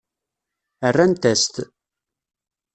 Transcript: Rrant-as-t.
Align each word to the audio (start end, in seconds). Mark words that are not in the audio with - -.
Rrant-as-t. 0.91 1.55